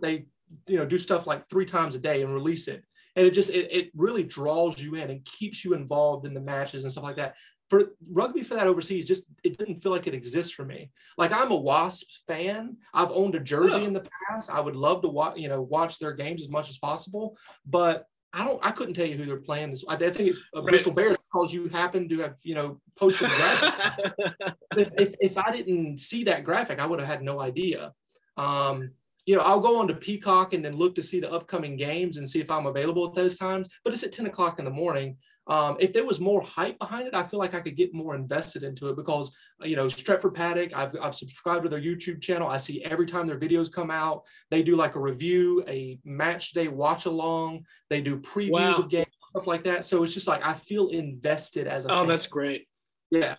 [0.00, 0.26] they
[0.66, 2.82] you know do stuff like three times a day and release it,
[3.14, 6.40] and it just it, it really draws you in and keeps you involved in the
[6.40, 7.34] matches and stuff like that.
[7.70, 10.90] For rugby for that overseas, just it didn't feel like it exists for me.
[11.16, 12.76] Like I'm a Wasps fan.
[12.92, 14.50] I've owned a jersey in the past.
[14.50, 18.06] I would love to watch you know watch their games as much as possible, but
[18.36, 18.58] I don't.
[18.66, 19.84] I couldn't tell you who they're playing this.
[19.88, 20.70] I, think it's uh, right.
[20.70, 24.54] Bristol Bears because you happen to have you know posted the graphic.
[24.76, 27.92] if, if, if I didn't see that graphic, I would have had no idea.
[28.36, 28.90] Um,
[29.26, 32.16] you know, I'll go on to Peacock and then look to see the upcoming games
[32.16, 33.68] and see if I'm available at those times.
[33.82, 35.16] But it's at 10 o'clock in the morning.
[35.46, 38.14] Um, if there was more hype behind it, I feel like I could get more
[38.14, 42.22] invested into it because, uh, you know, Stretford Paddock, I've, I've subscribed to their YouTube
[42.22, 42.48] channel.
[42.48, 46.52] I see every time their videos come out, they do like a review, a match
[46.52, 48.72] day watch along, they do previews wow.
[48.72, 49.84] of games, stuff like that.
[49.84, 52.08] So it's just like I feel invested as a Oh, fan.
[52.08, 52.66] that's great.
[53.10, 53.36] Yeah.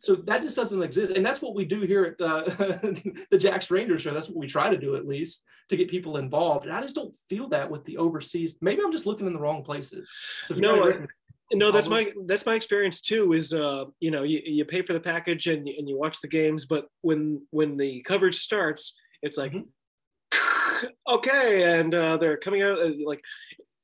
[0.00, 1.16] So that just doesn't exist.
[1.16, 4.12] And that's what we do here at the, the Jacks Rangers show.
[4.12, 6.66] That's what we try to do at least to get people involved.
[6.66, 8.56] And I just don't feel that with the overseas.
[8.60, 10.12] Maybe I'm just looking in the wrong places.
[10.48, 11.06] So no,
[11.52, 14.92] no that's my that's my experience too is uh you know you, you pay for
[14.92, 19.38] the package and, and you watch the games but when when the coverage starts it's
[19.38, 20.86] like mm-hmm.
[21.08, 23.22] okay and uh, they're coming out uh, like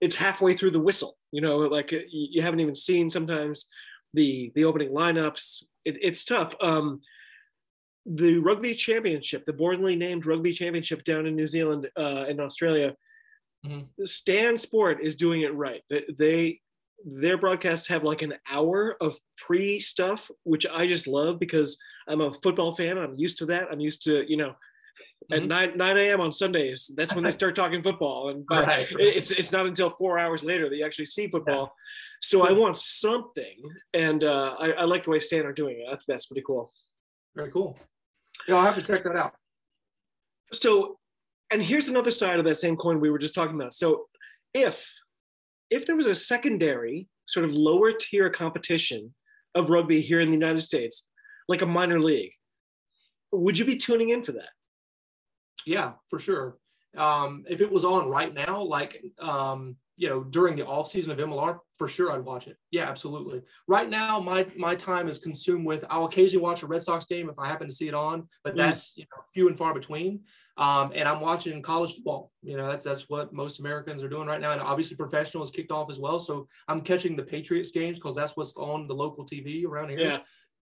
[0.01, 3.67] it's halfway through the whistle you know like you, you haven't even seen sometimes
[4.15, 7.01] the the opening lineups it, it's tough um
[8.05, 12.93] the rugby championship the bornly named rugby championship down in new zealand uh in australia
[13.65, 14.05] mm-hmm.
[14.05, 16.61] stan sport is doing it right they, they
[17.05, 22.21] their broadcasts have like an hour of pre stuff, which I just love because I'm
[22.21, 22.99] a football fan.
[22.99, 23.69] I'm used to that.
[23.71, 24.55] I'm used to, you know,
[25.31, 25.35] mm-hmm.
[25.35, 26.21] at 9, 9 a.m.
[26.21, 28.31] on Sundays, that's when they start talking football.
[28.31, 28.87] And right, right.
[28.99, 31.63] it's it's not until four hours later that you actually see football.
[31.63, 31.69] Yeah.
[32.23, 33.57] So I want something.
[33.95, 35.87] And uh, I, I, like the way Stan are doing it.
[35.89, 36.71] I think that's pretty cool.
[37.35, 37.79] Very cool.
[38.47, 39.35] Yeah, I'll have to check that out.
[40.53, 40.99] So,
[41.51, 43.75] and here's another side of that same coin we were just talking about.
[43.75, 44.07] So
[44.55, 44.89] if
[45.73, 49.15] if there was a secondary sort of lower tier competition
[49.55, 51.09] of rugby here in the United States,
[51.49, 52.33] like a minor league,
[53.33, 54.51] would you be tuning in for that?
[55.67, 56.59] Yeah, for sure.
[56.97, 61.13] Um, if it was on right now, like um, you know, during the off season
[61.13, 62.57] of MLR, for sure I'd watch it.
[62.71, 63.43] Yeah, absolutely.
[63.69, 65.85] Right now, my my time is consumed with.
[65.91, 68.55] I'll occasionally watch a Red Sox game if I happen to see it on, but
[68.55, 68.59] mm.
[68.59, 70.21] that's you know few and far between.
[70.59, 72.31] Um, and I'm watching college football.
[72.43, 74.53] You know, that's that's what most Americans are doing right now.
[74.53, 76.21] And obviously, professional is kicked off as well.
[76.21, 80.01] So I'm catching the Patriots games because that's what's on the local TV around here.
[80.01, 80.19] Yeah.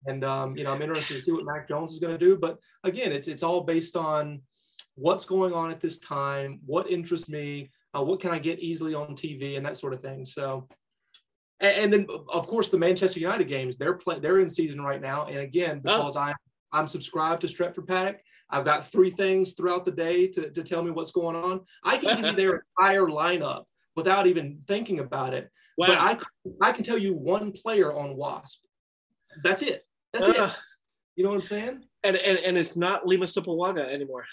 [0.06, 2.36] And um, you know, I'm interested to see what Mac Jones is going to do.
[2.36, 4.42] But again, it's it's all based on
[4.94, 8.94] what's going on at this time, what interests me, uh, what can I get easily
[8.94, 10.24] on TV, and that sort of thing.
[10.24, 10.68] So,
[11.60, 15.00] and, and then of course the Manchester United games, they're play, they're in season right
[15.00, 15.96] now, and again Oh.
[15.98, 16.34] because I'm
[16.72, 18.20] I'm subscribed to Stretford Paddock.
[18.48, 21.60] I've got three things throughout the day to, to tell me what's going on.
[21.84, 25.50] I can give you their entire lineup without even thinking about it.
[25.76, 26.18] But I,
[26.62, 28.60] I can tell you one player on Wasp.
[29.44, 29.84] That's it.
[30.14, 30.36] That's it.
[30.38, 30.58] Ah,
[31.16, 31.84] You know what I'm saying?
[32.04, 34.24] and, and and it's not Lima Sopoaga anymore.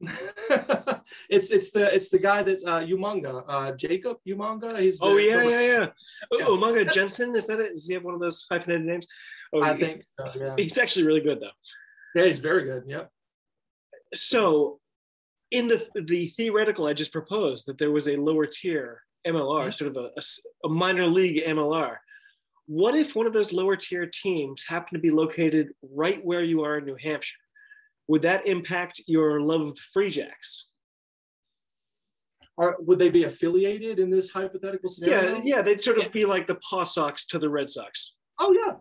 [1.28, 4.78] it's it's the it's the guy that uh Umaga, uh Jacob Umaga.
[4.78, 5.86] He's Oh yeah, yeah, yeah.
[6.32, 6.44] Yeah.
[6.46, 7.74] Oh, Umaga Jensen, is that it?
[7.74, 9.06] Does he have one of those hyphenated names?
[9.52, 10.54] Oh, I he- think so, yeah.
[10.58, 11.50] he's actually really good though.
[12.14, 12.84] Yeah, he's very good.
[12.86, 13.10] Yep.
[14.14, 14.80] So,
[15.50, 19.70] in the the theoretical, I just proposed that there was a lower tier MLR, Mm-hmm.
[19.72, 20.10] sort of a
[20.64, 21.96] a minor league MLR.
[22.66, 26.62] What if one of those lower tier teams happened to be located right where you
[26.64, 27.36] are in New Hampshire?
[28.08, 30.66] Would that impact your love of the Free Jacks?
[32.56, 35.34] Are, would they be affiliated in this hypothetical scenario?
[35.36, 36.08] Yeah, yeah, they'd sort of Yeah.
[36.10, 38.14] be like the Paw Sox to the Red Sox.
[38.40, 38.74] Oh yeah.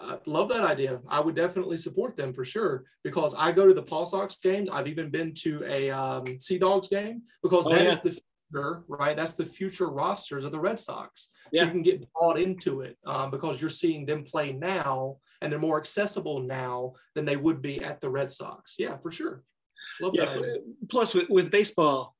[0.00, 1.00] I love that idea.
[1.08, 4.68] I would definitely support them for sure because I go to the Paw Sox games.
[4.72, 8.02] I've even been to a um, Sea Dogs game because Oh, that is yeah.
[8.10, 9.14] the future, right?
[9.16, 11.28] That's the future rosters of the Red Sox.
[11.44, 11.64] So Yeah.
[11.66, 15.58] you can get bought into it um, because you're seeing them play now and they're
[15.58, 18.74] more accessible now than they would be at the Red Sox.
[18.78, 19.42] Yeah, for sure.
[20.00, 20.26] Love Yeah.
[20.26, 20.38] that.
[20.38, 20.58] Uh,
[20.90, 22.16] plus, with, with baseball,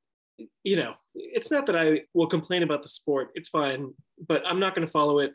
[0.65, 3.31] you know, it's not that I will complain about the sport.
[3.35, 3.93] It's fine,
[4.29, 5.33] but I'm not going to follow it.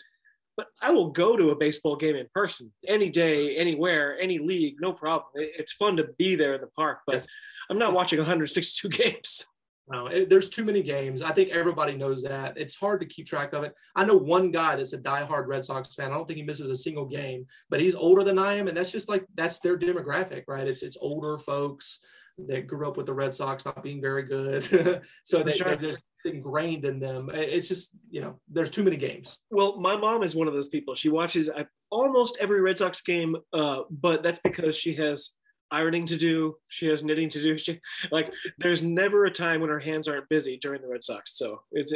[0.56, 4.76] But I will go to a baseball game in person any day, anywhere, any league,
[4.80, 5.32] no problem.
[5.36, 7.28] It's fun to be there in the park, but Yes.
[7.70, 9.46] I'm not watching 162 games.
[9.90, 11.22] No, it, there's too many games.
[11.22, 12.58] I think everybody knows that.
[12.58, 13.76] It's hard to keep track of it.
[13.96, 16.12] I know one guy that's a diehard Red Sox fan.
[16.12, 18.78] I don't think he misses a single game, but he's older than I am, and
[18.78, 20.68] that's just like that's their demographic, right?
[20.68, 22.00] It's it's older folks
[22.48, 24.64] that grew up with the Red Sox not being very good,
[25.26, 25.76] so they, sure.
[25.76, 27.30] they're just ingrained in them.
[27.34, 29.38] It's just you know, there's too many games.
[29.52, 30.96] Well, my mom is one of those people.
[30.96, 35.32] She watches uh, almost every Red Sox game, uh, but that's because she has
[35.74, 36.56] ironing to do.
[36.70, 37.58] She has knitting to do.
[37.64, 37.82] She
[38.12, 41.38] like there's never a time when her hands aren't busy during the Red Sox.
[41.38, 41.94] So it's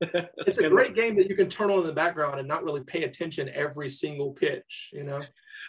[0.46, 2.82] It's a great game that you can turn on in the background and not really
[2.82, 4.90] pay attention every single pitch.
[4.92, 5.22] You know.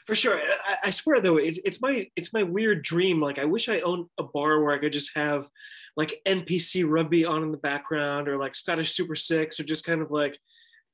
[0.06, 0.40] for sure.
[0.66, 3.22] I, I swear though, it's it's my it's my weird dream.
[3.22, 5.48] Like I wish I owned a bar where I could just have
[5.96, 10.02] like NPC rugby on in the background, or like Scottish Super Six, or just kind
[10.02, 10.38] of like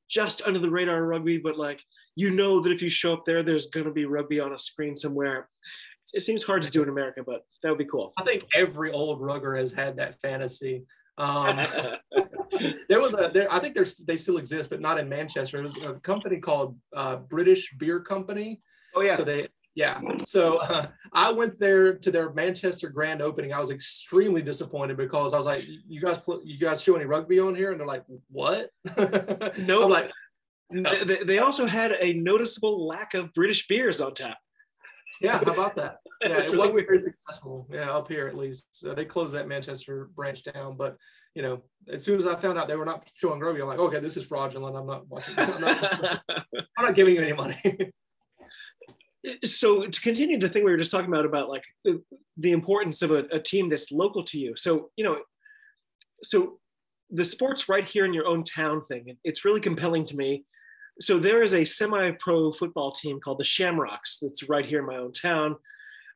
[0.09, 1.37] just under the radar rugby.
[1.37, 1.81] But like
[2.15, 4.95] you know that if you show up there, there's gonna be rugby on a screen
[4.95, 5.49] somewhere.
[6.13, 8.13] It seems hard to do in America, but that would be cool.
[8.17, 10.83] I think every old rugger has had that fantasy.
[11.17, 11.57] Um,
[12.89, 15.57] there was a there, I think there's they still exist, but not in Manchester.
[15.57, 18.61] There was a company called uh, British Beer Company.
[18.95, 19.99] oh yeah, So they yeah.
[20.25, 23.53] So uh, I went there to their Manchester grand opening.
[23.53, 27.05] I was extremely disappointed because I was like, "You guys, pl- you guys show any
[27.05, 29.83] rugby on here?" And they're like, "What?" No.
[29.83, 30.11] I'm like,
[30.69, 30.93] no.
[31.03, 34.37] They, they also had a noticeable lack of British beers on tap.
[35.21, 35.97] Yeah, how about that?
[36.23, 36.87] Yeah, it really weird.
[36.87, 37.67] very successful.
[37.69, 38.67] Yeah, up here at least.
[38.71, 40.77] So they closed that Manchester branch down.
[40.77, 40.95] But
[41.35, 43.79] you know, as soon as I found out they were not showing rugby, I'm like,
[43.79, 44.77] okay, this is fraudulent.
[44.77, 45.33] I'm not watching.
[45.37, 47.91] I'm not, I'm not giving you any money.
[49.43, 52.01] so to continue the thing we were just talking about about like the,
[52.37, 55.17] the importance of a, a team that's local to you so you know
[56.23, 56.59] so
[57.09, 60.43] the sports right here in your own town thing it's really compelling to me
[60.99, 64.97] so there is a semi-pro football team called the shamrocks that's right here in my
[64.97, 65.55] own town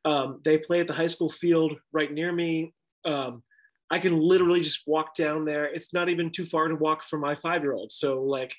[0.04, 2.72] um, they play at the high school field right near me
[3.04, 3.42] um,
[3.90, 7.18] i can literally just walk down there it's not even too far to walk for
[7.18, 8.54] my five-year-old so like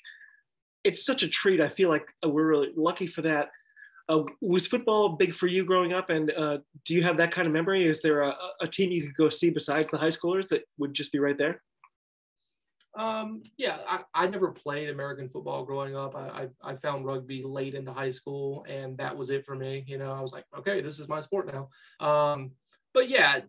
[0.84, 3.50] it's such a treat i feel like uh, we're really lucky for that
[4.10, 6.10] uh, was football big for you growing up?
[6.10, 7.86] And uh, do you have that kind of memory?
[7.86, 10.94] Is there a, a team you could go see besides the high schoolers that would
[10.94, 11.62] just be right there?
[12.96, 16.16] Um, yeah, I, I never played American football growing up.
[16.16, 19.84] I, I, I found rugby late into high school, and that was it for me.
[19.86, 21.68] You know, I was like, okay, this is my sport now.
[22.04, 22.52] Um,
[22.92, 23.40] but yeah,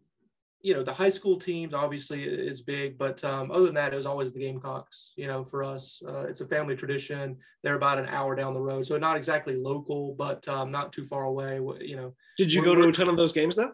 [0.61, 3.95] you know, the high school teams obviously is big, but um, other than that, it
[3.95, 5.13] was always the Gamecocks.
[5.15, 7.37] You know, for us, uh, it's a family tradition.
[7.63, 11.03] They're about an hour down the road, so not exactly local, but um, not too
[11.03, 11.55] far away.
[11.81, 13.73] You know, Did you go to a ton of those games though?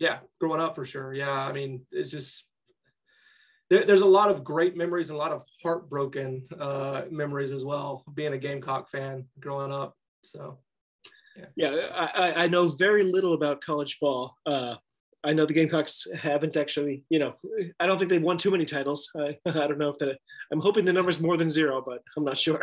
[0.00, 1.12] yeah, growing up for sure.
[1.12, 2.44] Yeah, I mean, it's just
[3.70, 7.64] there, there's a lot of great memories and a lot of heartbroken uh, memories as
[7.64, 8.04] well.
[8.14, 10.58] Being a Gamecock fan growing up, so
[11.56, 14.34] Yeah, I, I- I know very little about college ball.
[14.46, 14.74] Uh,
[15.22, 17.34] I know the Gamecocks haven't actually, you know,
[17.78, 19.10] I don't think they've won too many titles.
[19.16, 20.16] I, I don't know if that,
[20.50, 22.62] I'm hoping the number's more than zero, but I'm not sure.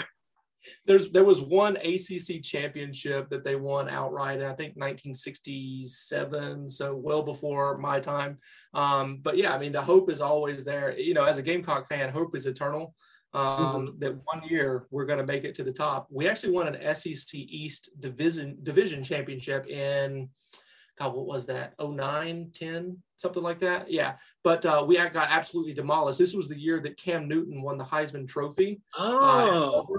[0.86, 4.38] There's there was one ACC championship that they won outright.
[4.40, 8.38] And I think 1967, so well before my time.
[8.74, 10.98] Um, but yeah, I mean the hope is always there.
[10.98, 12.94] You know, as a Gamecock fan, hope is eternal.
[13.34, 14.00] Um, mm-hmm.
[14.00, 16.08] That one year we're going to make it to the top.
[16.10, 20.30] We actually won an SEC East division division championship in
[20.98, 21.74] God, what was that?
[21.80, 23.90] 09, 10, something like that.
[23.92, 24.16] Yeah.
[24.44, 26.18] But uh, we got absolutely demolished.
[26.18, 28.82] This was the year that Cam Newton won the Heisman Trophy.
[28.98, 29.86] Oh.
[29.88, 29.98] Uh,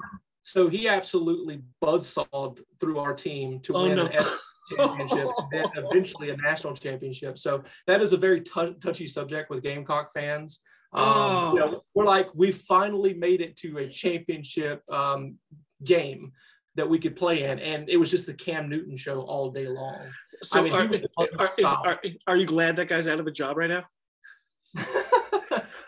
[0.49, 4.07] so he absolutely buzzsawed through our team to oh, win no.
[4.07, 4.38] an SEC
[4.78, 7.36] championship and then eventually a national championship.
[7.36, 10.61] So that is a very t- touchy subject with Gamecock fans.
[10.94, 11.53] Um, oh.
[11.53, 15.36] you know, we're like, we finally made it to a championship um,
[15.84, 16.32] game
[16.76, 19.66] that we could play in, and it was just the Cam Newton show all day
[19.66, 19.99] long.
[20.42, 23.59] So, I mean, are, are, are, are, you glad that guy's out of a job
[23.59, 23.84] right now?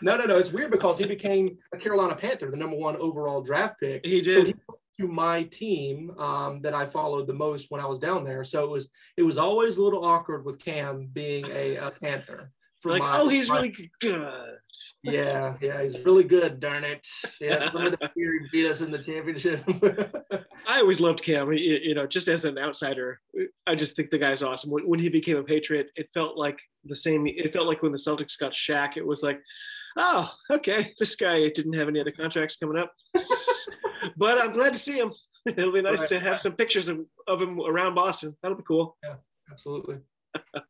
[0.01, 0.37] no, no, no.
[0.37, 4.05] It's weird because he became a Carolina Panther, the number one overall draft pick.
[4.05, 4.33] He did.
[4.33, 4.55] So he
[4.99, 8.43] to my team um, that I followed the most when I was down there.
[8.43, 12.51] So it was it was always a little awkward with Cam being a, a Panther
[12.89, 14.57] like, my, oh, he's my, really good.
[15.03, 16.59] Yeah, yeah, he's really good.
[16.59, 17.05] Darn it!
[17.39, 19.63] Yeah, remember year he beat us in the championship.
[20.67, 21.51] I always loved Cam.
[21.51, 23.19] You, you, know, just as an outsider,
[23.67, 24.71] I just think the guy's awesome.
[24.71, 27.27] When, when, he became a Patriot, it felt like the same.
[27.27, 28.97] It felt like when the Celtics got Shaq.
[28.97, 29.39] It was like,
[29.97, 32.93] oh, okay, this guy didn't have any other contracts coming up,
[34.17, 35.13] but I'm glad to see him.
[35.45, 36.09] It'll be nice right.
[36.09, 38.37] to have some pictures of, of him around Boston.
[38.41, 38.97] That'll be cool.
[39.03, 39.15] Yeah,
[39.51, 39.97] absolutely.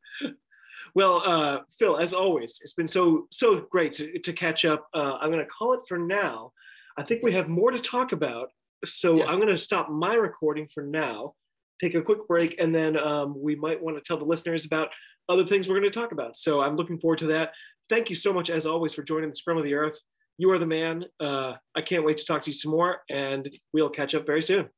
[0.93, 4.87] Well, uh, Phil, as always, it's been so so great to, to catch up.
[4.93, 6.51] Uh, I'm going to call it for now.
[6.97, 8.49] I think we have more to talk about,
[8.85, 9.25] so yeah.
[9.25, 11.33] I'm going to stop my recording for now,
[11.79, 14.89] take a quick break, and then um, we might want to tell the listeners about
[15.29, 16.35] other things we're going to talk about.
[16.35, 17.53] So I'm looking forward to that.
[17.91, 19.99] Thank you so much, as always, for joining the Scrum of the Earth.
[20.37, 21.03] You are the man.
[21.19, 24.41] Uh, I can't wait to talk to you some more, and we'll catch up very
[24.41, 24.69] soon.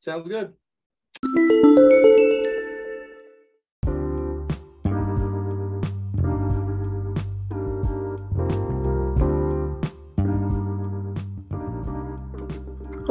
[0.00, 0.54] Sounds good.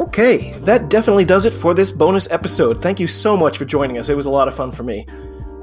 [0.00, 2.82] Okay, that definitely does it for this bonus episode.
[2.82, 4.08] Thank you so much for joining us.
[4.08, 5.06] It was a lot of fun for me.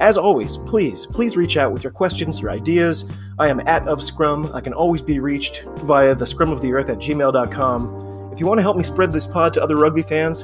[0.04, 3.10] As always, please, please reach out with your questions, your ideas.
[3.39, 4.51] I am at of Scrum.
[4.54, 8.32] I can always be reached via the scrum of the earth at gmail.com.
[8.34, 10.43] If you want to help me spread this pod to other rugby fans,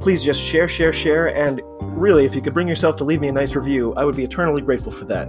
[0.00, 3.28] please just share, share, share, and really, if you could bring yourself to leave me
[3.28, 5.28] a nice review, I would be eternally grateful for that.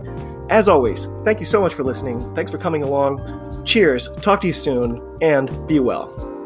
[0.50, 2.34] As always, thank you so much for listening.
[2.34, 3.64] Thanks for coming along.
[3.64, 6.37] Cheers, talk to you soon, and be well.